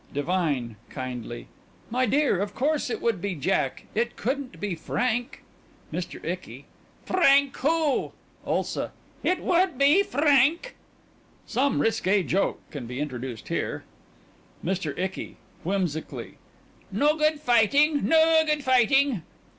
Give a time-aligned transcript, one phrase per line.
[0.15, 1.47] DIVINE: (Kindly)
[1.91, 3.85] My dear, of course, it would be Jack.
[3.93, 5.43] It couldn't be Frank.
[5.93, 6.25] MR.
[6.25, 6.65] ICKY:
[7.05, 8.11] Frank who?
[8.43, 8.93] ULSA:
[9.23, 10.75] It would be Frank!
[11.45, 13.83] (Some risqué joke can be introduced here.)
[14.65, 14.97] MR.
[14.97, 16.39] ICKY: (Whimsically)
[16.91, 19.21] No good fighting...no good fighting...